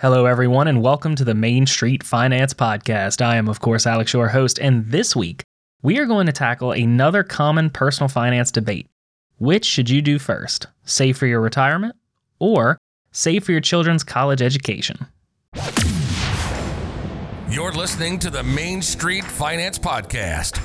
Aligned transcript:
Hello, 0.00 0.24
everyone, 0.24 0.66
and 0.66 0.80
welcome 0.80 1.14
to 1.14 1.24
the 1.24 1.34
Main 1.34 1.66
Street 1.66 2.02
Finance 2.02 2.54
Podcast. 2.54 3.20
I 3.20 3.36
am, 3.36 3.50
of 3.50 3.60
course, 3.60 3.86
Alex, 3.86 4.14
your 4.14 4.28
host, 4.28 4.58
and 4.58 4.86
this 4.86 5.14
week 5.14 5.42
we 5.82 5.98
are 5.98 6.06
going 6.06 6.24
to 6.24 6.32
tackle 6.32 6.72
another 6.72 7.22
common 7.22 7.68
personal 7.68 8.08
finance 8.08 8.50
debate. 8.50 8.86
Which 9.36 9.66
should 9.66 9.90
you 9.90 10.00
do 10.00 10.18
first? 10.18 10.68
Save 10.86 11.18
for 11.18 11.26
your 11.26 11.42
retirement 11.42 11.96
or 12.38 12.78
save 13.12 13.44
for 13.44 13.52
your 13.52 13.60
children's 13.60 14.02
college 14.02 14.40
education? 14.40 15.06
You're 17.50 17.72
listening 17.72 18.18
to 18.20 18.30
the 18.30 18.42
Main 18.42 18.80
Street 18.80 19.26
Finance 19.26 19.78
Podcast, 19.78 20.56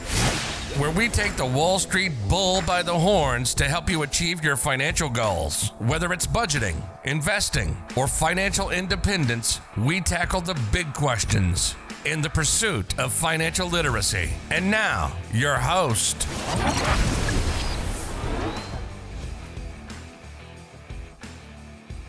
where 0.78 0.92
we 0.92 1.08
take 1.08 1.38
the 1.38 1.46
Wall 1.46 1.80
Street 1.80 2.12
bull 2.28 2.62
by 2.64 2.84
the 2.84 2.94
horns 2.94 3.54
to 3.54 3.64
help 3.64 3.90
you 3.90 4.04
achieve 4.04 4.44
your 4.44 4.58
financial 4.58 5.10
goals. 5.10 5.70
Whether 5.80 6.12
it's 6.12 6.28
budgeting, 6.28 6.76
investing, 7.06 7.78
or 7.96 8.08
financial 8.08 8.72
independence, 8.72 9.62
we 9.78 10.02
tackle 10.02 10.42
the 10.42 10.60
big 10.74 10.94
questions 10.94 11.76
in 12.04 12.22
the 12.22 12.30
pursuit 12.30 13.00
of 13.00 13.14
financial 13.14 13.70
literacy. 13.70 14.32
And 14.52 14.70
now, 14.70 15.16
your 15.32 15.56
host. 15.56 16.28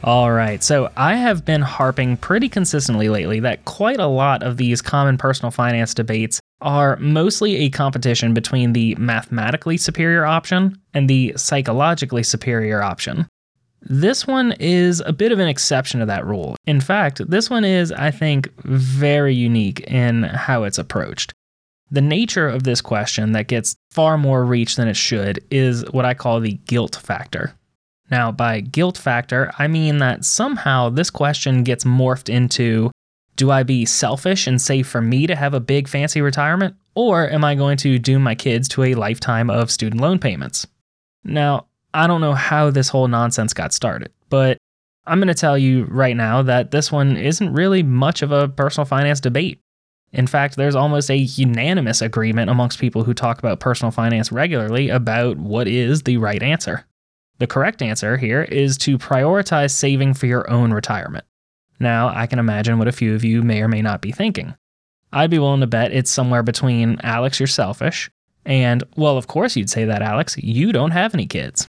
All 0.03 0.33
right, 0.33 0.63
so 0.63 0.91
I 0.97 1.15
have 1.15 1.45
been 1.45 1.63
harping 1.63 2.17
pretty 2.17 2.49
consistently 2.49 3.09
lately 3.09 3.41
that 3.41 3.65
quite 3.65 4.01
a 4.01 4.07
lot 4.07 4.43
of 4.43 4.57
these 4.57 4.83
common 4.83 5.19
personal 5.19 5.53
finance 5.53 5.95
debates 5.95 6.41
are 6.61 6.97
mostly 6.97 7.57
a 7.57 7.71
competition 7.71 8.35
between 8.35 8.73
the 8.73 8.95
mathematically 8.97 9.77
superior 9.77 10.25
option 10.25 10.81
and 10.95 11.09
the 11.09 11.35
psychologically 11.37 12.23
superior 12.23 12.83
option. 12.83 13.27
This 13.83 14.27
one 14.27 14.53
is 14.59 15.01
a 15.07 15.13
bit 15.13 15.33
of 15.33 15.39
an 15.39 15.49
exception 15.49 16.01
to 16.01 16.07
that 16.07 16.27
rule. 16.27 16.57
In 16.67 16.81
fact, 16.81 17.21
this 17.29 17.49
one 17.49 17.65
is, 17.65 17.93
I 17.93 18.11
think, 18.11 18.51
very 18.63 19.35
unique 19.35 19.81
in 19.81 20.25
how 20.25 20.65
it's 20.65 20.79
approached. 20.79 21.33
The 21.91 22.01
nature 22.01 22.49
of 22.49 22.65
this 22.65 22.81
question 22.81 23.33
that 23.33 23.47
gets 23.47 23.77
far 23.93 24.19
more 24.19 24.45
reach 24.45 24.75
than 24.75 24.89
it 24.89 24.97
should 24.97 25.45
is 25.51 25.85
what 25.93 26.05
I 26.05 26.15
call 26.15 26.41
the 26.41 26.55
guilt 26.67 26.97
factor. 26.97 27.55
Now, 28.11 28.33
by 28.33 28.61
guilt 28.61 28.99
factor, 28.99 29.53
I 29.59 29.69
mean 29.69 29.99
that 29.99 30.25
somehow 30.25 30.89
this 30.89 31.11
question 31.11 31.63
gets 31.63 31.85
morphed 31.85 32.29
into 32.29 32.91
do 33.37 33.51
I 33.51 33.63
be 33.63 33.85
selfish 33.85 34.47
and 34.47 34.61
save 34.61 34.87
for 34.87 35.01
me 35.01 35.27
to 35.27 35.37
have 35.37 35.55
a 35.55 35.61
big 35.61 35.89
fancy 35.89 36.21
retirement, 36.21 36.75
or 36.95 37.31
am 37.31 37.45
I 37.45 37.55
going 37.55 37.77
to 37.79 37.99
doom 37.99 38.23
my 38.23 38.35
kids 38.35 38.67
to 38.69 38.83
a 38.85 38.95
lifetime 38.95 39.51
of 39.51 39.71
student 39.71 40.01
loan 40.01 40.19
payments? 40.19 40.67
Now, 41.23 41.67
I 41.95 42.07
don't 42.07 42.21
know 42.21 42.35
how 42.35 42.71
this 42.71 42.89
whole 42.89 43.09
nonsense 43.09 43.53
got 43.53 43.73
started, 43.73 44.13
but 44.29 44.59
I'm 45.07 45.19
going 45.19 45.29
to 45.29 45.35
tell 45.35 45.57
you 45.57 45.85
right 45.85 46.17
now 46.17 46.43
that 46.43 46.71
this 46.71 46.91
one 46.91 47.17
isn't 47.17 47.53
really 47.53 47.83
much 47.83 48.23
of 48.23 48.33
a 48.33 48.49
personal 48.49 48.87
finance 48.87 49.21
debate. 49.21 49.61
In 50.13 50.27
fact, 50.27 50.57
there's 50.57 50.75
almost 50.75 51.11
a 51.11 51.17
unanimous 51.17 52.01
agreement 52.01 52.51
amongst 52.51 52.79
people 52.79 53.05
who 53.05 53.15
talk 53.15 53.39
about 53.39 53.61
personal 53.61 53.91
finance 53.91 54.33
regularly 54.33 54.89
about 54.89 55.37
what 55.37 55.69
is 55.69 56.03
the 56.03 56.17
right 56.17 56.43
answer. 56.43 56.87
The 57.39 57.47
correct 57.47 57.83
answer 57.83 58.17
here 58.17 58.43
is 58.43 58.79
to 58.79 58.99
prioritize 58.99 59.73
saving 59.73 60.15
for 60.15 60.27
your 60.27 60.49
own 60.51 60.73
retirement. 60.73 61.25
Now, 61.79 62.09
I 62.09 62.27
can 62.27 62.39
imagine 62.39 62.79
what 62.79 62.89
a 62.89 62.93
few 62.93 63.15
of 63.15 63.25
you 63.25 63.43
may 63.43 63.63
or 63.63 63.69
may 63.69 63.83
not 63.83 64.01
be 64.01 64.13
thinking. 64.13 64.55
I'd 65.13 65.31
be 65.31 65.39
willing 65.39 65.61
to 65.61 65.67
bet 65.67 65.93
it's 65.93 66.11
somewhere 66.11 66.43
between 66.43 66.99
Alex, 67.03 67.39
you're 67.39 67.47
selfish, 67.47 68.11
and, 68.45 68.83
well, 68.97 69.17
of 69.17 69.27
course 69.27 69.57
you'd 69.57 69.71
say 69.71 69.85
that, 69.85 70.03
Alex, 70.03 70.37
you 70.39 70.73
don't 70.73 70.91
have 70.93 71.15
any 71.15 71.27
kids. 71.27 71.67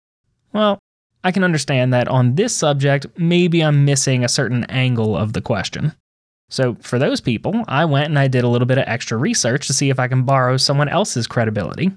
Well, 0.53 0.79
I 1.23 1.31
can 1.31 1.43
understand 1.43 1.93
that 1.93 2.07
on 2.07 2.35
this 2.35 2.55
subject, 2.55 3.07
maybe 3.17 3.61
I'm 3.61 3.85
missing 3.85 4.23
a 4.23 4.29
certain 4.29 4.63
angle 4.65 5.17
of 5.17 5.33
the 5.33 5.41
question. 5.41 5.93
So, 6.49 6.75
for 6.81 6.99
those 6.99 7.21
people, 7.21 7.63
I 7.67 7.85
went 7.85 8.07
and 8.07 8.19
I 8.19 8.27
did 8.27 8.43
a 8.43 8.47
little 8.47 8.67
bit 8.67 8.77
of 8.77 8.83
extra 8.87 9.17
research 9.17 9.65
to 9.67 9.73
see 9.73 9.89
if 9.89 9.99
I 9.99 10.07
can 10.07 10.23
borrow 10.23 10.57
someone 10.57 10.87
else's 10.87 11.25
credibility. 11.25 11.91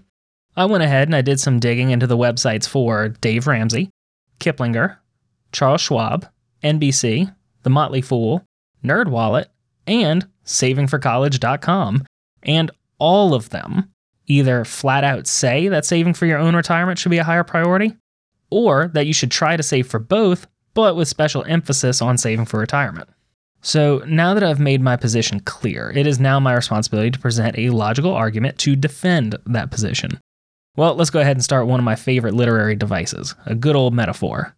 I 0.57 0.65
went 0.65 0.83
ahead 0.83 1.07
and 1.07 1.15
I 1.15 1.21
did 1.21 1.39
some 1.39 1.61
digging 1.61 1.91
into 1.91 2.07
the 2.07 2.17
websites 2.17 2.67
for 2.67 3.09
Dave 3.09 3.47
Ramsey, 3.47 3.91
Kiplinger, 4.41 4.97
Charles 5.53 5.83
Schwab, 5.83 6.27
NBC, 6.65 7.33
The 7.63 7.71
Motley 7.71 8.01
Fool, 8.01 8.45
NerdWallet, 8.85 9.47
and 9.87 10.27
SavingForCollege.com, 10.45 12.05
and 12.43 12.71
all 12.99 13.35
of 13.35 13.51
them 13.51 13.91
either 14.27 14.65
flat 14.65 15.05
out 15.05 15.27
say 15.27 15.69
that 15.69 15.85
saving 15.85 16.15
for 16.15 16.27
your 16.27 16.39
own 16.39 16.55
retirement 16.55 16.99
should 16.99 17.11
be 17.11 17.19
a 17.19 17.25
higher 17.25 17.45
priority, 17.45 17.97
or 18.51 18.89
that 18.89 19.07
you 19.07 19.13
should 19.13 19.31
try 19.31 19.57
to 19.57 19.63
save 19.63 19.87
for 19.87 19.99
both, 19.99 20.47
but 20.75 20.97
with 20.97 21.09
special 21.09 21.45
emphasis 21.45 22.01
on 22.01 22.19
saving 22.19 22.45
for 22.45 22.61
retirement. 22.61 23.09
So, 23.61 24.05
now 24.07 24.35
that 24.35 24.45
I've 24.45 24.61
made 24.61 24.81
my 24.81 24.97
position 24.97 25.41
clear, 25.41 25.91
it 25.91 26.07
is 26.07 26.21
now 26.21 26.39
my 26.39 26.55
responsibility 26.55 27.11
to 27.11 27.19
present 27.19 27.59
a 27.59 27.71
logical 27.71 28.13
argument 28.13 28.57
to 28.59 28.77
defend 28.77 29.37
that 29.47 29.73
position. 29.73 30.21
Well, 30.77 30.95
let's 30.95 31.11
go 31.11 31.19
ahead 31.19 31.37
and 31.37 31.43
start 31.43 31.67
one 31.67 31.81
of 31.81 31.85
my 31.85 31.97
favorite 31.97 32.35
literary 32.35 32.77
devices 32.77 33.35
a 33.47 33.57
good 33.57 33.75
old 33.75 33.95
metaphor. 33.95 34.55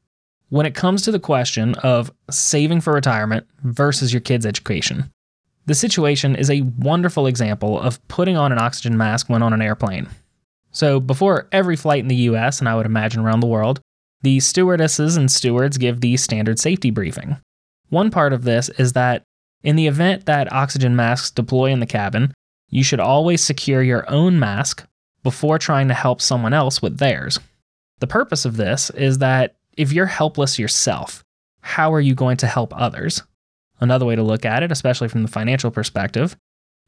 When 0.50 0.66
it 0.66 0.74
comes 0.74 1.02
to 1.02 1.12
the 1.12 1.20
question 1.20 1.76
of 1.76 2.12
saving 2.28 2.80
for 2.80 2.92
retirement 2.92 3.46
versus 3.62 4.12
your 4.12 4.20
kid's 4.20 4.44
education, 4.44 5.12
the 5.66 5.76
situation 5.76 6.34
is 6.34 6.50
a 6.50 6.62
wonderful 6.62 7.28
example 7.28 7.80
of 7.80 8.06
putting 8.08 8.36
on 8.36 8.50
an 8.50 8.58
oxygen 8.58 8.96
mask 8.96 9.28
when 9.28 9.42
on 9.42 9.52
an 9.52 9.62
airplane. 9.62 10.08
So, 10.72 10.98
before 10.98 11.48
every 11.52 11.76
flight 11.76 12.00
in 12.00 12.08
the 12.08 12.16
US, 12.16 12.58
and 12.58 12.68
I 12.68 12.74
would 12.74 12.86
imagine 12.86 13.20
around 13.20 13.40
the 13.40 13.46
world, 13.46 13.80
the 14.22 14.40
stewardesses 14.40 15.16
and 15.16 15.30
stewards 15.30 15.78
give 15.78 16.00
the 16.00 16.16
standard 16.16 16.58
safety 16.58 16.90
briefing. 16.90 17.36
One 17.88 18.10
part 18.10 18.32
of 18.32 18.42
this 18.42 18.68
is 18.70 18.92
that 18.94 19.22
in 19.62 19.76
the 19.76 19.86
event 19.86 20.26
that 20.26 20.52
oxygen 20.52 20.96
masks 20.96 21.30
deploy 21.30 21.70
in 21.70 21.78
the 21.78 21.86
cabin, 21.86 22.34
you 22.68 22.82
should 22.82 23.00
always 23.00 23.40
secure 23.40 23.82
your 23.82 24.08
own 24.10 24.38
mask 24.38 24.84
before 25.22 25.58
trying 25.58 25.86
to 25.88 25.94
help 25.94 26.20
someone 26.20 26.54
else 26.54 26.82
with 26.82 26.98
theirs. 26.98 27.38
The 28.00 28.06
purpose 28.08 28.44
of 28.44 28.56
this 28.56 28.90
is 28.90 29.18
that 29.18 29.56
if 29.76 29.92
you're 29.92 30.06
helpless 30.06 30.58
yourself, 30.58 31.22
how 31.60 31.92
are 31.92 32.00
you 32.00 32.14
going 32.14 32.36
to 32.38 32.46
help 32.46 32.74
others? 32.76 33.22
Another 33.80 34.04
way 34.04 34.16
to 34.16 34.22
look 34.22 34.44
at 34.44 34.62
it, 34.62 34.72
especially 34.72 35.08
from 35.08 35.22
the 35.22 35.28
financial 35.28 35.70
perspective, 35.70 36.36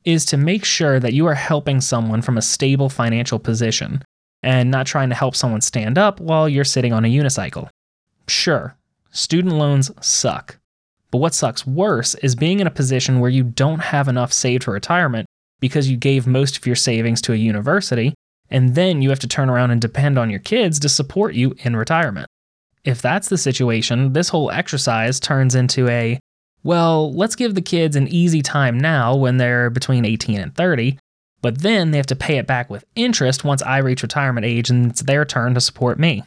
is 0.05 0.25
to 0.27 0.37
make 0.37 0.65
sure 0.65 0.99
that 1.01 1.13
you 1.13 1.27
are 1.27 1.35
helping 1.35 1.81
someone 1.81 2.23
from 2.23 2.37
a 2.37 2.43
stable 2.43 2.89
financial 2.89 3.39
position 3.39 4.03
and 4.43 4.71
not 4.71 4.87
trying 4.87 5.09
to 5.09 5.15
help 5.15 5.37
someone 5.37 5.61
stand 5.61 5.97
up 5.97 6.21
while 6.21 6.49
you're 6.49 6.65
sitting 6.65 6.93
on 6.93 7.05
a 7.05 7.09
unicycle. 7.09 7.69
Sure, 8.27 8.77
student 9.11 9.55
loans 9.55 9.91
suck. 10.05 10.59
But 11.11 11.19
what 11.19 11.35
sucks 11.35 11.67
worse 11.67 12.15
is 12.17 12.35
being 12.35 12.61
in 12.61 12.67
a 12.67 12.71
position 12.71 13.21
where 13.21 13.31
you 13.31 13.45
don't 13.45 13.81
have 13.81 14.09
enough 14.09 14.33
saved 14.33 14.65
for 14.65 14.73
retirement 14.73 15.27
because 15.61 15.89
you 15.89 15.97
gave 15.97 16.27
most 16.27 16.57
of 16.57 16.67
your 16.67 16.77
savings 16.77 17.21
to 17.23 17.33
a 17.33 17.37
university 17.37 18.15
and 18.51 18.75
then 18.75 19.01
you 19.01 19.11
have 19.11 19.19
to 19.21 19.29
turn 19.29 19.49
around 19.49 19.71
and 19.71 19.81
depend 19.81 20.19
on 20.19 20.31
your 20.31 20.41
kids 20.41 20.79
to 20.81 20.89
support 20.89 21.35
you 21.35 21.55
in 21.59 21.77
retirement. 21.77 22.27
If 22.85 23.01
that's 23.01 23.29
the 23.29 23.39
situation, 23.39 24.13
this 24.13 24.29
whole 24.29 24.51
exercise 24.51 25.21
turns 25.21 25.55
into 25.55 25.89
a 25.89 26.19
well, 26.65 27.13
let's 27.13 27.35
give 27.35 27.55
the 27.55 27.61
kids 27.61 27.97
an 27.97 28.07
easy 28.07 28.41
time 28.41 28.79
now 28.79 29.17
when 29.17 29.37
they're 29.37 29.69
between 29.69 30.05
18 30.05 30.39
and 30.39 30.55
30, 30.55 30.97
but 31.41 31.59
then 31.59 31.91
they 31.91 31.97
have 31.97 32.07
to 32.07 32.17
pay 32.17 32.39
it 32.39 32.47
back 32.47 32.71
with 32.71 32.85
interest 32.95 33.45
once 33.45 33.63
I 33.63 33.79
reach 33.79 34.03
retirement 34.03 34.47
age 34.47 34.71
and 34.71 34.91
it's 34.91 35.03
their 35.03 35.25
turn 35.25 35.55
to 35.55 35.61
support 35.61 35.99
me. 35.99 36.23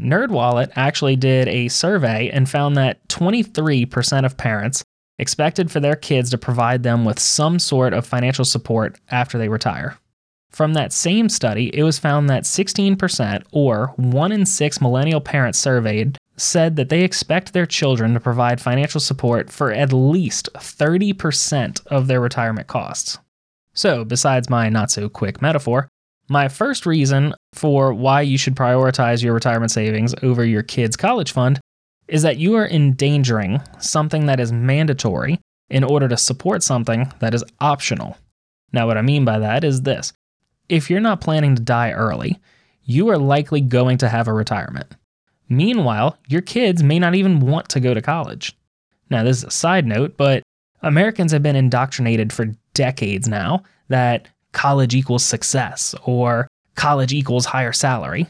NerdWallet 0.00 0.72
actually 0.74 1.16
did 1.16 1.48
a 1.48 1.68
survey 1.68 2.28
and 2.30 2.48
found 2.48 2.76
that 2.76 3.06
23% 3.08 4.24
of 4.24 4.36
parents 4.36 4.84
expected 5.18 5.70
for 5.70 5.80
their 5.80 5.96
kids 5.96 6.30
to 6.30 6.38
provide 6.38 6.82
them 6.82 7.04
with 7.04 7.18
some 7.18 7.58
sort 7.58 7.92
of 7.92 8.06
financial 8.06 8.44
support 8.44 8.98
after 9.10 9.38
they 9.38 9.48
retire. 9.48 9.96
From 10.50 10.74
that 10.74 10.92
same 10.92 11.28
study, 11.28 11.70
it 11.76 11.82
was 11.82 11.98
found 11.98 12.28
that 12.30 12.44
16%, 12.44 13.44
or 13.52 13.92
1 13.96 14.32
in 14.32 14.46
6 14.46 14.80
millennial 14.80 15.20
parents 15.20 15.58
surveyed, 15.58 16.16
said 16.36 16.76
that 16.76 16.88
they 16.88 17.02
expect 17.02 17.52
their 17.52 17.66
children 17.66 18.14
to 18.14 18.20
provide 18.20 18.60
financial 18.60 19.00
support 19.00 19.50
for 19.50 19.72
at 19.72 19.92
least 19.92 20.48
30% 20.54 21.86
of 21.86 22.06
their 22.06 22.20
retirement 22.20 22.66
costs. 22.66 23.18
So, 23.74 24.04
besides 24.04 24.50
my 24.50 24.68
not 24.68 24.90
so 24.90 25.08
quick 25.08 25.42
metaphor, 25.42 25.88
my 26.28 26.48
first 26.48 26.86
reason 26.86 27.34
for 27.54 27.92
why 27.92 28.20
you 28.22 28.36
should 28.36 28.54
prioritize 28.54 29.22
your 29.22 29.34
retirement 29.34 29.70
savings 29.70 30.14
over 30.22 30.44
your 30.44 30.62
kid's 30.62 30.96
college 30.96 31.32
fund 31.32 31.60
is 32.06 32.22
that 32.22 32.38
you 32.38 32.54
are 32.54 32.68
endangering 32.68 33.60
something 33.78 34.26
that 34.26 34.40
is 34.40 34.52
mandatory 34.52 35.38
in 35.70 35.84
order 35.84 36.08
to 36.08 36.16
support 36.16 36.62
something 36.62 37.12
that 37.20 37.34
is 37.34 37.44
optional. 37.60 38.16
Now, 38.72 38.86
what 38.86 38.98
I 38.98 39.02
mean 39.02 39.24
by 39.24 39.38
that 39.38 39.64
is 39.64 39.82
this 39.82 40.12
if 40.68 40.90
you're 40.90 41.00
not 41.00 41.20
planning 41.20 41.54
to 41.56 41.62
die 41.62 41.92
early, 41.92 42.38
you 42.84 43.08
are 43.08 43.18
likely 43.18 43.60
going 43.60 43.98
to 43.98 44.08
have 44.08 44.28
a 44.28 44.32
retirement. 44.32 44.96
Meanwhile, 45.48 46.18
your 46.28 46.42
kids 46.42 46.82
may 46.82 46.98
not 46.98 47.14
even 47.14 47.40
want 47.40 47.68
to 47.70 47.80
go 47.80 47.94
to 47.94 48.02
college. 48.02 48.56
Now, 49.10 49.24
this 49.24 49.38
is 49.38 49.44
a 49.44 49.50
side 49.50 49.86
note, 49.86 50.16
but 50.16 50.42
Americans 50.82 51.32
have 51.32 51.42
been 51.42 51.56
indoctrinated 51.56 52.32
for 52.32 52.54
decades 52.74 53.28
now 53.28 53.62
that 53.88 54.28
college 54.52 54.94
equals 54.94 55.24
success 55.24 55.94
or 56.04 56.48
college 56.74 57.12
equals 57.12 57.46
higher 57.46 57.72
salary. 57.72 58.26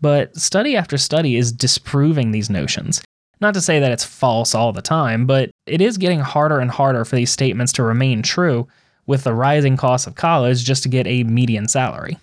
But 0.00 0.36
study 0.36 0.76
after 0.76 0.98
study 0.98 1.36
is 1.36 1.52
disproving 1.52 2.30
these 2.30 2.50
notions. 2.50 3.02
Not 3.40 3.54
to 3.54 3.60
say 3.60 3.80
that 3.80 3.92
it's 3.92 4.04
false 4.04 4.54
all 4.54 4.72
the 4.72 4.82
time, 4.82 5.26
but 5.26 5.50
it 5.66 5.80
is 5.80 5.98
getting 5.98 6.20
harder 6.20 6.60
and 6.60 6.70
harder 6.70 7.04
for 7.04 7.16
these 7.16 7.30
statements 7.30 7.72
to 7.74 7.82
remain 7.82 8.22
true 8.22 8.66
with 9.06 9.24
the 9.24 9.34
rising 9.34 9.76
cost 9.76 10.06
of 10.06 10.14
college 10.14 10.64
just 10.64 10.82
to 10.82 10.88
get 10.88 11.06
a 11.06 11.24
median 11.24 11.68
salary. 11.68 12.18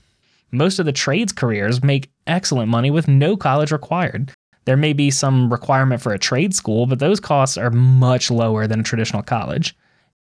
Most 0.51 0.79
of 0.79 0.85
the 0.85 0.91
trades 0.91 1.31
careers 1.31 1.83
make 1.83 2.11
excellent 2.27 2.69
money 2.69 2.91
with 2.91 3.07
no 3.07 3.37
college 3.37 3.71
required. 3.71 4.31
There 4.65 4.77
may 4.77 4.93
be 4.93 5.09
some 5.09 5.51
requirement 5.51 6.01
for 6.01 6.13
a 6.13 6.19
trade 6.19 6.53
school, 6.53 6.85
but 6.85 6.99
those 6.99 7.19
costs 7.19 7.57
are 7.57 7.71
much 7.71 8.29
lower 8.29 8.67
than 8.67 8.81
a 8.81 8.83
traditional 8.83 9.23
college. 9.23 9.75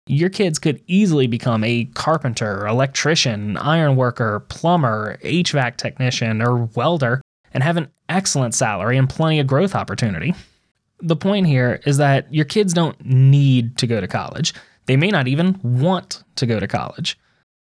Your 0.06 0.30
kids 0.30 0.58
could 0.58 0.82
easily 0.86 1.26
become 1.26 1.64
a 1.64 1.86
carpenter, 1.94 2.66
electrician, 2.66 3.56
ironworker, 3.56 4.40
plumber, 4.48 5.18
HVAC 5.22 5.76
technician, 5.76 6.40
or 6.40 6.64
welder 6.74 7.20
and 7.52 7.62
have 7.62 7.76
an 7.76 7.88
excellent 8.08 8.54
salary 8.54 8.96
and 8.96 9.08
plenty 9.08 9.38
of 9.40 9.46
growth 9.46 9.74
opportunity. 9.74 10.34
The 11.00 11.16
point 11.16 11.46
here 11.46 11.80
is 11.86 11.98
that 11.98 12.32
your 12.32 12.44
kids 12.44 12.72
don't 12.72 13.02
need 13.04 13.76
to 13.78 13.86
go 13.86 14.00
to 14.00 14.08
college. 14.08 14.52
They 14.88 14.96
may 14.96 15.10
not 15.10 15.28
even 15.28 15.60
want 15.62 16.24
to 16.36 16.46
go 16.46 16.58
to 16.58 16.66
college. 16.66 17.18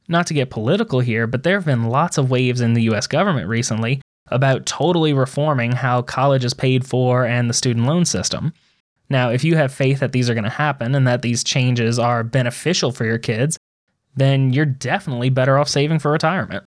Not 0.08 0.26
to 0.26 0.34
get 0.34 0.50
political 0.50 1.00
here, 1.00 1.26
but 1.26 1.42
there 1.42 1.56
have 1.56 1.64
been 1.64 1.88
lots 1.88 2.18
of 2.18 2.30
waves 2.30 2.60
in 2.60 2.74
the 2.74 2.82
US 2.82 3.06
government 3.06 3.48
recently 3.48 4.02
about 4.28 4.66
totally 4.66 5.14
reforming 5.14 5.72
how 5.72 6.02
college 6.02 6.44
is 6.44 6.52
paid 6.52 6.86
for 6.86 7.24
and 7.24 7.48
the 7.48 7.54
student 7.54 7.86
loan 7.86 8.04
system. 8.04 8.52
Now, 9.08 9.30
if 9.30 9.42
you 9.42 9.56
have 9.56 9.72
faith 9.72 10.00
that 10.00 10.12
these 10.12 10.28
are 10.28 10.34
going 10.34 10.44
to 10.44 10.50
happen 10.50 10.94
and 10.94 11.06
that 11.06 11.22
these 11.22 11.42
changes 11.42 11.98
are 11.98 12.22
beneficial 12.22 12.92
for 12.92 13.06
your 13.06 13.18
kids, 13.18 13.58
then 14.14 14.52
you're 14.52 14.66
definitely 14.66 15.30
better 15.30 15.58
off 15.58 15.68
saving 15.68 16.00
for 16.00 16.10
retirement. 16.10 16.64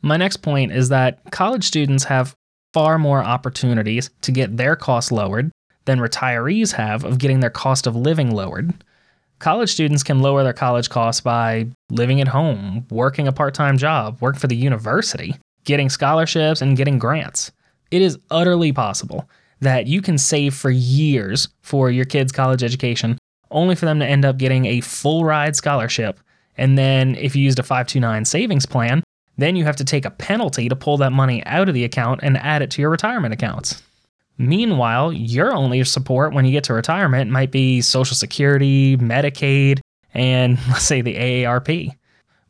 My 0.00 0.16
next 0.16 0.38
point 0.38 0.72
is 0.72 0.88
that 0.88 1.30
college 1.30 1.64
students 1.64 2.04
have 2.04 2.34
far 2.72 2.98
more 2.98 3.22
opportunities 3.22 4.10
to 4.22 4.32
get 4.32 4.56
their 4.56 4.74
costs 4.74 5.12
lowered 5.12 5.50
than 5.84 5.98
retirees 5.98 6.72
have 6.72 7.04
of 7.04 7.18
getting 7.18 7.40
their 7.40 7.50
cost 7.50 7.86
of 7.86 7.94
living 7.94 8.30
lowered. 8.30 8.72
College 9.38 9.70
students 9.70 10.02
can 10.02 10.20
lower 10.20 10.42
their 10.42 10.52
college 10.52 10.90
costs 10.90 11.20
by 11.20 11.66
living 11.90 12.20
at 12.20 12.28
home, 12.28 12.84
working 12.90 13.28
a 13.28 13.32
part 13.32 13.54
time 13.54 13.78
job, 13.78 14.20
work 14.20 14.36
for 14.36 14.48
the 14.48 14.56
university, 14.56 15.36
getting 15.64 15.88
scholarships, 15.88 16.60
and 16.60 16.76
getting 16.76 16.98
grants. 16.98 17.52
It 17.92 18.02
is 18.02 18.18
utterly 18.30 18.72
possible 18.72 19.28
that 19.60 19.86
you 19.86 20.02
can 20.02 20.18
save 20.18 20.54
for 20.54 20.70
years 20.70 21.48
for 21.62 21.90
your 21.90 22.04
kids' 22.04 22.32
college 22.32 22.64
education, 22.64 23.16
only 23.50 23.76
for 23.76 23.86
them 23.86 24.00
to 24.00 24.06
end 24.06 24.24
up 24.24 24.38
getting 24.38 24.66
a 24.66 24.80
full 24.80 25.24
ride 25.24 25.54
scholarship. 25.54 26.18
And 26.56 26.76
then, 26.76 27.14
if 27.14 27.36
you 27.36 27.44
used 27.44 27.60
a 27.60 27.62
529 27.62 28.24
savings 28.24 28.66
plan, 28.66 29.04
then 29.36 29.54
you 29.54 29.64
have 29.64 29.76
to 29.76 29.84
take 29.84 30.04
a 30.04 30.10
penalty 30.10 30.68
to 30.68 30.74
pull 30.74 30.96
that 30.96 31.12
money 31.12 31.44
out 31.46 31.68
of 31.68 31.74
the 31.74 31.84
account 31.84 32.20
and 32.24 32.36
add 32.38 32.60
it 32.60 32.72
to 32.72 32.82
your 32.82 32.90
retirement 32.90 33.32
accounts. 33.32 33.82
Meanwhile, 34.38 35.12
your 35.12 35.52
only 35.52 35.82
support 35.82 36.32
when 36.32 36.44
you 36.44 36.52
get 36.52 36.64
to 36.64 36.74
retirement 36.74 37.30
might 37.30 37.50
be 37.50 37.80
Social 37.80 38.14
Security, 38.14 38.96
Medicaid, 38.96 39.80
and 40.14 40.58
let's 40.68 40.84
say 40.84 41.00
the 41.00 41.16
AARP. 41.16 41.90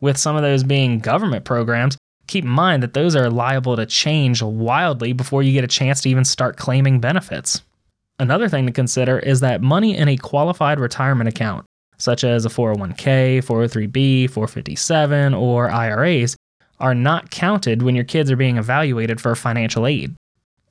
With 0.00 0.16
some 0.16 0.36
of 0.36 0.42
those 0.42 0.62
being 0.62 1.00
government 1.00 1.44
programs, 1.44 1.96
keep 2.26 2.44
in 2.44 2.50
mind 2.50 2.82
that 2.82 2.92
those 2.92 3.16
are 3.16 3.30
liable 3.30 3.74
to 3.76 3.86
change 3.86 4.42
wildly 4.42 5.12
before 5.12 5.42
you 5.42 5.52
get 5.52 5.64
a 5.64 5.68
chance 5.68 6.02
to 6.02 6.10
even 6.10 6.24
start 6.24 6.56
claiming 6.56 7.00
benefits. 7.00 7.62
Another 8.20 8.48
thing 8.48 8.66
to 8.66 8.72
consider 8.72 9.18
is 9.18 9.40
that 9.40 9.62
money 9.62 9.96
in 9.96 10.08
a 10.08 10.16
qualified 10.16 10.78
retirement 10.78 11.28
account, 11.28 11.64
such 11.96 12.22
as 12.22 12.44
a 12.44 12.48
401k, 12.48 13.38
403b, 13.38 14.30
457, 14.30 15.34
or 15.34 15.70
IRAs, 15.70 16.36
are 16.80 16.94
not 16.94 17.30
counted 17.30 17.82
when 17.82 17.94
your 17.94 18.04
kids 18.04 18.30
are 18.30 18.36
being 18.36 18.56
evaluated 18.56 19.20
for 19.20 19.34
financial 19.34 19.86
aid. 19.86 20.14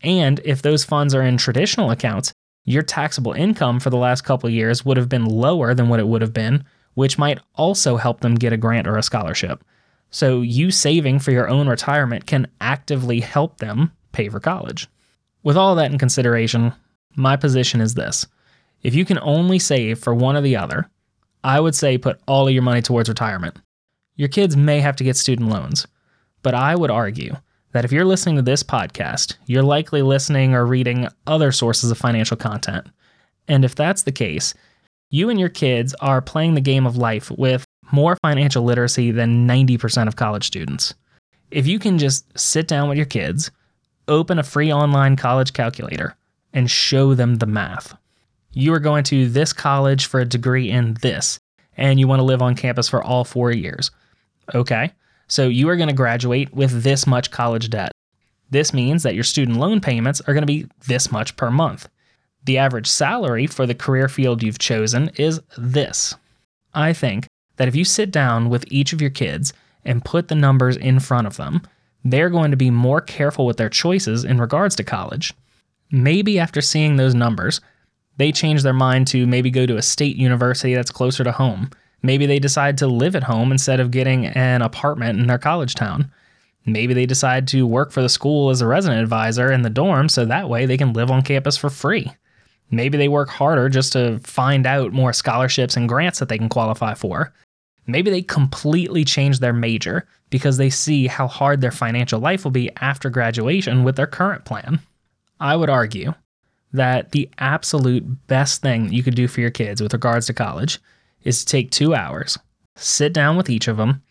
And 0.02 0.40
if 0.46 0.62
those 0.62 0.84
funds 0.84 1.16
are 1.16 1.22
in 1.22 1.38
traditional 1.38 1.92
accounts, 1.92 2.34
your 2.66 2.84
taxable 2.84 3.34
income 3.34 3.80
for 3.80 3.90
the 3.90 3.98
last 3.98 4.22
couple 4.22 4.50
years 4.50 4.84
would 4.86 4.98
have 4.98 5.10
been 5.10 5.26
lower 5.26 5.74
than 5.74 5.90
what 5.90 6.00
it 6.00 6.08
would 6.08 6.22
have 6.22 6.34
been, 6.34 6.66
which 6.96 7.18
might 7.18 7.40
also 7.56 7.96
help 7.96 8.22
them 8.22 8.36
get 8.36 8.54
a 8.54 8.58
grant 8.58 8.88
or 8.88 8.98
a 8.98 9.04
scholarship. 9.04 9.64
So, 10.10 10.42
you 10.42 10.72
saving 10.72 11.20
for 11.20 11.32
your 11.32 11.50
own 11.50 11.68
retirement 11.68 12.26
can 12.26 12.48
actively 12.62 13.20
help 13.20 13.58
them 13.58 13.92
pay 14.12 14.30
for 14.30 14.40
college. 14.40 14.88
With 15.44 15.58
all 15.58 15.76
that 15.76 15.92
in 15.92 15.98
consideration, 15.98 16.74
my 17.16 17.36
position 17.36 17.82
is 17.82 17.94
this 17.94 18.28
if 18.84 18.96
you 18.96 19.06
can 19.06 19.20
only 19.22 19.60
save 19.60 20.00
for 20.00 20.14
one 20.14 20.36
or 20.36 20.42
the 20.42 20.58
other, 20.58 20.90
I 21.44 21.60
would 21.60 21.76
say 21.76 21.98
put 21.98 22.20
all 22.28 22.48
of 22.48 22.54
your 22.54 22.64
money 22.64 22.82
towards 22.82 23.10
retirement. 23.10 23.58
Your 24.16 24.30
kids 24.30 24.58
may 24.58 24.80
have 24.80 24.96
to 24.98 25.04
get 25.04 25.18
student 25.18 25.50
loans, 25.50 25.88
but 26.42 26.54
I 26.54 26.76
would 26.76 26.92
argue 26.92 27.36
that 27.78 27.86
if 27.86 27.92
you're 27.92 28.06
listening 28.06 28.36
to 28.38 28.42
this 28.42 28.64
podcast, 28.64 29.36
you're 29.46 29.62
likely 29.62 30.02
listening 30.02 30.56
or 30.56 30.66
reading 30.66 31.08
other 31.28 31.52
sources 31.52 31.92
of 31.92 31.98
financial 32.00 32.36
content. 32.36 32.88
And 33.48 33.64
if 33.64 33.76
that's 33.76 34.02
the 34.02 34.12
case, 34.12 34.56
you 35.12 35.30
and 35.30 35.40
your 35.40 35.50
kids 35.50 35.94
are 36.02 36.20
playing 36.20 36.56
the 36.56 36.60
game 36.60 36.88
of 36.88 36.98
life 36.98 37.30
with 37.30 37.66
more 37.92 38.18
financial 38.24 38.64
literacy 38.64 39.12
than 39.12 39.48
90% 39.48 40.08
of 40.08 40.16
college 40.16 40.48
students. 40.48 40.96
If 41.52 41.68
you 41.68 41.78
can 41.78 42.00
just 42.00 42.26
sit 42.36 42.68
down 42.68 42.90
with 42.90 42.98
your 42.98 43.06
kids, 43.06 43.52
open 44.08 44.40
a 44.40 44.44
free 44.44 44.74
online 44.74 45.16
college 45.16 45.54
calculator, 45.54 46.16
and 46.54 46.72
show 46.72 47.14
them 47.14 47.36
the 47.36 47.46
math. 47.46 47.96
You 48.54 48.74
are 48.74 48.80
going 48.80 49.04
to 49.04 49.30
this 49.30 49.54
college 49.54 50.08
for 50.08 50.20
a 50.20 50.26
degree 50.26 50.72
in 50.72 50.96
this, 51.04 51.40
and 51.78 52.00
you 52.00 52.08
want 52.08 52.22
to 52.22 52.24
live 52.24 52.42
on 52.42 52.56
campus 52.56 52.90
for 52.90 53.04
all 53.04 53.24
four 53.24 53.52
years. 53.52 53.92
Okay, 54.56 54.94
so 55.28 55.48
you 55.48 55.70
are 55.70 55.76
going 55.76 55.90
to 55.90 55.96
graduate 55.96 56.54
with 56.54 56.84
this 56.84 57.06
much 57.06 57.32
college 57.32 57.70
debt. 57.70 57.92
This 58.50 58.74
means 58.74 59.04
that 59.04 59.16
your 59.16 59.24
student 59.24 59.58
loan 59.58 59.82
payments 59.82 60.22
are 60.22 60.34
going 60.34 60.42
to 60.42 60.48
be 60.48 60.68
this 60.88 61.12
much 61.12 61.36
per 61.36 61.52
month. 61.52 61.90
The 62.46 62.58
average 62.58 62.88
salary 62.88 63.46
for 63.46 63.66
the 63.66 63.76
career 63.76 64.08
field 64.08 64.42
you've 64.42 64.60
chosen 64.60 65.10
is 65.16 65.42
this. 65.58 66.16
I 66.74 66.94
think 66.94 67.28
that 67.58 67.68
if 67.68 67.76
you 67.76 67.84
sit 67.84 68.12
down 68.12 68.50
with 68.50 68.64
each 68.72 68.94
of 68.94 69.02
your 69.02 69.10
kids 69.10 69.52
and 69.84 70.06
put 70.06 70.30
the 70.30 70.36
numbers 70.36 70.78
in 70.78 71.00
front 71.00 71.28
of 71.28 71.38
them, 71.38 71.62
they're 72.06 72.30
going 72.30 72.52
to 72.52 72.58
be 72.58 72.70
more 72.70 73.02
careful 73.02 73.46
with 73.46 73.58
their 73.58 73.70
choices 73.70 74.24
in 74.24 74.40
regards 74.40 74.76
to 74.76 74.84
college. 74.84 75.34
Maybe 75.92 76.40
after 76.40 76.62
seeing 76.62 76.96
those 76.96 77.16
numbers, 77.16 77.60
they 78.16 78.32
change 78.32 78.64
their 78.64 78.74
mind 78.74 79.08
to 79.08 79.28
maybe 79.28 79.52
go 79.52 79.66
to 79.66 79.78
a 79.78 79.82
state 79.82 80.16
university 80.16 80.74
that's 80.74 80.92
closer 80.92 81.24
to 81.24 81.32
home 81.32 81.70
Maybe 82.04 82.26
they 82.26 82.40
decide 82.40 82.78
to 82.80 82.88
live 82.88 83.16
at 83.16 83.24
home 83.24 83.52
instead 83.52 83.80
of 83.80 83.92
getting 83.92 84.28
an 84.28 84.62
apartment 84.62 85.20
in 85.20 85.28
their 85.28 85.38
college 85.38 85.76
town. 85.76 86.12
Maybe 86.66 86.94
they 86.94 87.06
decide 87.06 87.48
to 87.50 87.66
work 87.66 87.92
for 87.92 88.02
the 88.02 88.10
school 88.10 88.50
as 88.50 88.62
a 88.62 88.68
resident 88.68 89.02
advisor 89.02 89.52
in 89.52 89.62
the 89.62 89.70
dorm 89.70 90.10
so 90.10 90.26
that 90.26 90.50
way 90.50 90.66
they 90.66 90.78
can 90.78 90.94
live 90.94 91.10
on 91.10 91.22
campus 91.22 91.58
for 91.58 91.70
free. 91.70 92.12
Maybe 92.70 92.98
they 92.98 93.08
work 93.08 93.30
harder 93.30 93.70
just 93.70 93.94
to 93.94 94.20
find 94.20 94.68
out 94.68 94.92
more 94.92 95.14
scholarships 95.14 95.78
and 95.78 95.88
grants 95.88 96.20
that 96.20 96.28
they 96.28 96.38
can 96.38 96.50
qualify 96.50 96.94
for. 96.94 97.34
Maybe 97.88 98.12
they 98.12 98.22
completely 98.22 99.06
change 99.06 99.40
their 99.40 99.54
major 99.54 100.06
because 100.30 100.58
they 100.58 100.70
see 100.70 101.08
how 101.08 101.28
hard 101.28 101.62
their 101.62 101.72
financial 101.72 102.20
life 102.20 102.44
will 102.44 102.52
be 102.52 102.70
after 102.82 103.10
graduation 103.10 103.86
with 103.86 103.96
their 103.96 104.08
current 104.08 104.44
plan. 104.44 104.82
I 105.40 105.56
would 105.56 105.70
argue 105.70 106.14
that 106.74 107.14
the 107.14 107.30
absolute 107.38 108.28
best 108.28 108.62
thing 108.62 108.92
you 108.92 109.04
could 109.04 109.16
do 109.16 109.30
for 109.30 109.40
your 109.40 109.52
kids 109.52 109.82
with 109.82 109.94
regards 109.94 110.26
to 110.28 110.34
college 110.34 110.80
is 111.24 111.40
to 111.40 111.46
take 111.46 111.72
two 111.72 111.94
hours, 111.94 112.38
sit 112.76 113.14
down 113.14 113.38
with 113.38 113.50
each 113.50 113.68
of 113.68 113.78
them, 113.78 114.02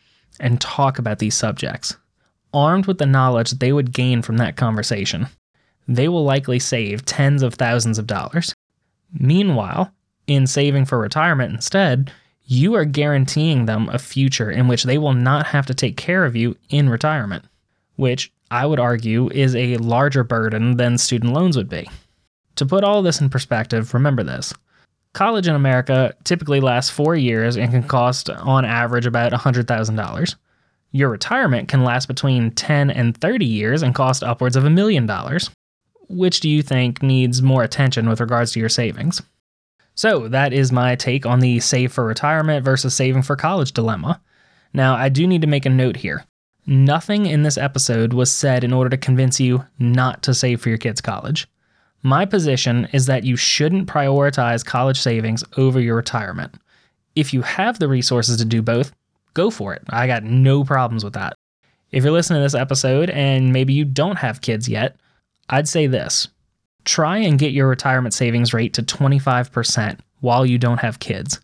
and 0.41 0.61
talk 0.61 0.99
about 0.99 1.19
these 1.19 1.35
subjects. 1.35 1.97
Armed 2.53 2.87
with 2.87 2.99
the 2.99 3.07
knowledge 3.07 3.53
they 3.53 3.73
would 3.73 3.93
gain 3.93 4.23
from 4.23 4.37
that 4.39 4.57
conversation, 4.57 5.29
they 5.89 6.09
will 6.09 6.25
likely 6.25 6.59
save 6.59 7.05
tens 7.05 7.43
of 7.43 7.55
thousands 7.55 7.99
of 7.99 8.07
dollars. 8.07 8.55
Meanwhile, 9.13 9.93
in 10.27 10.47
saving 10.47 10.87
for 10.87 10.99
retirement 10.99 11.53
instead, 11.53 12.13
you 12.45 12.75
are 12.75 12.85
guaranteeing 12.85 13.67
them 13.67 13.89
a 13.89 13.99
future 13.99 14.51
in 14.51 14.69
which 14.69 14.85
they 14.85 14.99
will 14.99 15.15
not 15.15 15.47
have 15.47 15.67
to 15.67 15.75
take 15.75 15.97
care 15.97 16.25
of 16.25 16.37
you 16.37 16.57
in 16.69 16.89
retirement, 16.89 17.45
which 17.97 18.33
I 18.51 18.67
would 18.67 18.79
argue 18.79 19.29
is 19.31 19.57
a 19.57 19.77
larger 19.79 20.23
burden 20.23 20.77
than 20.77 20.99
student 20.99 21.33
loans 21.33 21.57
would 21.57 21.69
be. 21.69 21.89
To 22.57 22.67
put 22.67 22.85
all 22.85 23.03
this 23.03 23.21
in 23.21 23.31
perspective, 23.31 23.93
remember 23.95 24.23
this 24.23 24.55
College 25.17 25.49
in 25.49 25.55
America 25.55 26.15
typically 26.25 26.61
lasts 26.61 26.91
four 26.91 27.17
years 27.17 27.57
and 27.57 27.71
can 27.71 27.83
cost, 27.83 28.29
on 28.29 28.67
average, 28.67 29.07
about 29.07 29.33
$100,000. 29.33 30.35
Your 30.93 31.09
retirement 31.09 31.69
can 31.69 31.85
last 31.85 32.05
between 32.05 32.51
10 32.51 32.91
and 32.91 33.17
30 33.17 33.47
years 33.47 33.81
and 33.81 33.95
cost 33.95 34.23
upwards 34.23 34.57
of 34.57 34.67
a 34.67 34.71
million 34.71 35.07
dollars. 35.07 35.49
Which 36.11 36.41
do 36.41 36.51
you 36.51 36.61
think 36.61 37.03
needs 37.03 37.41
more 37.41 37.63
attention 37.63 38.11
with 38.11 38.21
regards 38.21 38.53
to 38.53 38.61
your 38.61 38.69
savings? 38.69 39.23
So, 39.95 40.29
that 40.29 40.53
is 40.53 40.71
my 40.71 40.97
take 40.97 41.25
on 41.25 41.41
the 41.41 41.61
save 41.61 41.95
for 41.95 42.05
retirement 42.05 42.63
versus 42.63 42.95
saving 42.95 43.23
for 43.23 43.37
college 43.37 43.73
dilemma. 43.73 44.21
Now, 44.75 44.97
I 44.97 45.09
do 45.09 45.27
need 45.27 45.41
to 45.41 45.47
make 45.47 45.65
a 45.65 45.71
note 45.71 45.97
here. 45.97 46.27
Nothing 46.67 47.25
in 47.25 47.43
this 47.43 47.57
episode 47.57 48.13
was 48.13 48.31
said 48.31 48.65
in 48.65 48.75
order 48.75 48.91
to 48.91 48.99
convince 48.99 49.41
you 49.41 49.65
not 49.79 50.23
to 50.25 50.35
save 50.35 50.61
for 50.61 50.69
your 50.69 50.77
kids' 50.77 51.01
college. 51.01 51.49
My 52.07 52.25
position 52.25 52.87
is 52.93 53.07
that 53.07 53.25
you 53.25 53.35
shouldn't 53.35 53.89
prioritize 53.89 54.65
college 54.65 55.01
savings 55.01 55.43
over 55.57 55.81
your 55.81 55.97
retirement. 55.97 56.55
If 57.17 57.35
you 57.35 57.43
have 57.43 57.81
the 57.81 57.89
resources 57.89 58.37
to 58.37 58.45
do 58.45 58.63
both, 58.63 58.93
go 59.35 59.51
for 59.51 59.75
it. 59.75 59.83
I 59.91 60.07
got 60.07 60.23
no 60.23 60.63
problems 60.63 61.03
with 61.03 61.15
that. 61.15 61.35
If 61.91 62.05
you're 62.05 62.13
listening 62.13 62.39
to 62.39 62.45
this 62.45 62.55
episode 62.55 63.11
and 63.11 63.53
maybe 63.53 63.73
you 63.73 63.85
don't 63.85 64.21
have 64.21 64.41
kids 64.41 64.69
yet, 64.69 64.95
I'd 65.51 65.67
say 65.67 65.89
this 65.89 66.29
try 66.85 67.19
and 67.19 67.41
get 67.41 67.51
your 67.51 67.67
retirement 67.67 68.15
savings 68.15 68.55
rate 68.55 68.73
to 68.75 68.85
25% 68.85 69.99
while 70.21 70.47
you 70.47 70.59
don't 70.59 70.79
have 70.79 71.01
kids. 71.01 71.41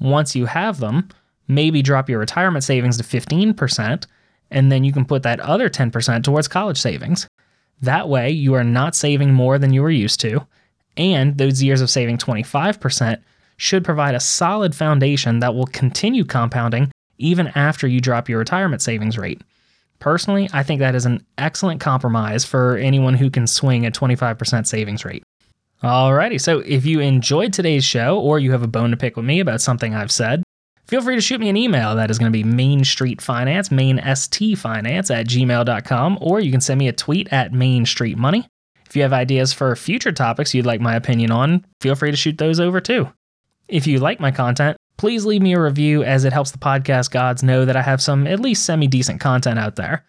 Once 0.00 0.34
you 0.34 0.46
have 0.46 0.80
them, 0.80 1.10
maybe 1.48 1.82
drop 1.82 2.08
your 2.08 2.20
retirement 2.20 2.64
savings 2.64 2.96
to 2.96 3.04
15%, 3.04 4.06
and 4.50 4.72
then 4.72 4.84
you 4.84 4.92
can 4.94 5.04
put 5.04 5.22
that 5.24 5.40
other 5.40 5.68
10% 5.68 6.24
towards 6.24 6.48
college 6.48 6.78
savings. 6.78 7.28
That 7.82 8.08
way, 8.08 8.30
you 8.30 8.54
are 8.54 8.64
not 8.64 8.94
saving 8.94 9.32
more 9.32 9.58
than 9.58 9.72
you 9.72 9.82
were 9.82 9.90
used 9.90 10.20
to, 10.20 10.46
and 10.96 11.38
those 11.38 11.62
years 11.62 11.80
of 11.80 11.90
saving 11.90 12.18
25% 12.18 13.20
should 13.56 13.84
provide 13.84 14.14
a 14.14 14.20
solid 14.20 14.74
foundation 14.74 15.40
that 15.40 15.54
will 15.54 15.66
continue 15.66 16.24
compounding 16.24 16.90
even 17.18 17.48
after 17.48 17.86
you 17.86 18.00
drop 18.00 18.28
your 18.28 18.38
retirement 18.38 18.80
savings 18.80 19.18
rate. 19.18 19.42
Personally, 19.98 20.48
I 20.52 20.62
think 20.62 20.78
that 20.78 20.94
is 20.94 21.06
an 21.06 21.24
excellent 21.36 21.80
compromise 21.80 22.44
for 22.44 22.76
anyone 22.76 23.14
who 23.14 23.30
can 23.30 23.46
swing 23.46 23.84
a 23.84 23.90
25% 23.90 24.66
savings 24.66 25.04
rate. 25.04 25.24
Alrighty, 25.82 26.40
so 26.40 26.60
if 26.60 26.86
you 26.86 27.00
enjoyed 27.00 27.52
today's 27.52 27.84
show 27.84 28.18
or 28.18 28.38
you 28.38 28.52
have 28.52 28.62
a 28.62 28.68
bone 28.68 28.90
to 28.90 28.96
pick 28.96 29.16
with 29.16 29.24
me 29.24 29.40
about 29.40 29.60
something 29.60 29.94
I've 29.94 30.12
said, 30.12 30.42
feel 30.88 31.02
free 31.02 31.14
to 31.14 31.20
shoot 31.20 31.40
me 31.40 31.48
an 31.48 31.56
email. 31.56 31.94
That 31.94 32.10
is 32.10 32.18
going 32.18 32.32
to 32.32 32.36
be 32.36 32.42
Main 32.42 32.84
Street 32.84 33.20
Finance, 33.20 33.70
Main 33.70 34.00
ST 34.14 34.58
Finance 34.58 35.10
at 35.10 35.26
gmail.com, 35.26 36.18
or 36.20 36.40
you 36.40 36.50
can 36.50 36.60
send 36.60 36.78
me 36.78 36.88
a 36.88 36.92
tweet 36.92 37.28
at 37.32 37.52
Main 37.52 37.86
Street 37.86 38.18
Money. 38.18 38.48
If 38.86 38.96
you 38.96 39.02
have 39.02 39.12
ideas 39.12 39.52
for 39.52 39.76
future 39.76 40.12
topics 40.12 40.54
you'd 40.54 40.66
like 40.66 40.80
my 40.80 40.96
opinion 40.96 41.30
on, 41.30 41.64
feel 41.80 41.94
free 41.94 42.10
to 42.10 42.16
shoot 42.16 42.38
those 42.38 42.58
over 42.58 42.80
too. 42.80 43.12
If 43.68 43.86
you 43.86 44.00
like 44.00 44.18
my 44.18 44.30
content, 44.30 44.78
please 44.96 45.26
leave 45.26 45.42
me 45.42 45.52
a 45.52 45.60
review 45.60 46.02
as 46.02 46.24
it 46.24 46.32
helps 46.32 46.52
the 46.52 46.58
podcast 46.58 47.10
gods 47.10 47.42
know 47.42 47.66
that 47.66 47.76
I 47.76 47.82
have 47.82 48.00
some 48.00 48.26
at 48.26 48.40
least 48.40 48.64
semi 48.64 48.86
decent 48.86 49.20
content 49.20 49.58
out 49.58 49.76
there. 49.76 50.06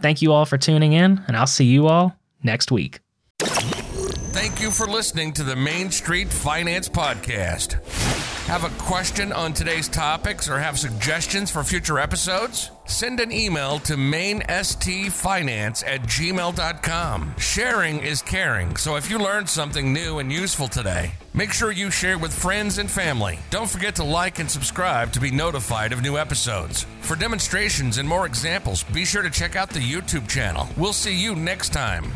Thank 0.00 0.22
you 0.22 0.32
all 0.32 0.46
for 0.46 0.56
tuning 0.56 0.94
in, 0.94 1.22
and 1.28 1.36
I'll 1.36 1.46
see 1.46 1.66
you 1.66 1.88
all 1.88 2.16
next 2.42 2.72
week. 2.72 3.00
Thank 3.38 4.62
you 4.62 4.70
for 4.70 4.86
listening 4.86 5.34
to 5.34 5.42
the 5.42 5.54
Main 5.54 5.90
Street 5.90 6.28
Finance 6.28 6.88
Podcast. 6.88 8.31
Have 8.52 8.64
a 8.64 8.82
question 8.82 9.32
on 9.32 9.54
today's 9.54 9.88
topics 9.88 10.46
or 10.46 10.58
have 10.58 10.78
suggestions 10.78 11.50
for 11.50 11.64
future 11.64 11.98
episodes? 11.98 12.70
Send 12.84 13.18
an 13.18 13.32
email 13.32 13.78
to 13.78 13.94
mainstfinance 13.94 15.82
at 15.86 16.02
gmail.com. 16.02 17.34
Sharing 17.38 18.00
is 18.00 18.20
caring, 18.20 18.76
so 18.76 18.96
if 18.96 19.08
you 19.08 19.16
learned 19.18 19.48
something 19.48 19.90
new 19.90 20.18
and 20.18 20.30
useful 20.30 20.68
today, 20.68 21.14
make 21.32 21.50
sure 21.50 21.72
you 21.72 21.90
share 21.90 22.18
with 22.18 22.30
friends 22.30 22.76
and 22.76 22.90
family. 22.90 23.38
Don't 23.48 23.70
forget 23.70 23.94
to 23.94 24.04
like 24.04 24.38
and 24.38 24.50
subscribe 24.50 25.12
to 25.12 25.20
be 25.20 25.30
notified 25.30 25.94
of 25.94 26.02
new 26.02 26.18
episodes. 26.18 26.84
For 27.00 27.16
demonstrations 27.16 27.96
and 27.96 28.06
more 28.06 28.26
examples, 28.26 28.82
be 28.82 29.06
sure 29.06 29.22
to 29.22 29.30
check 29.30 29.56
out 29.56 29.70
the 29.70 29.80
YouTube 29.80 30.28
channel. 30.28 30.68
We'll 30.76 30.92
see 30.92 31.18
you 31.18 31.34
next 31.34 31.70
time. 31.70 32.12